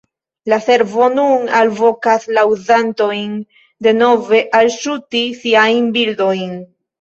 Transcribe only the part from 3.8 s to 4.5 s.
denove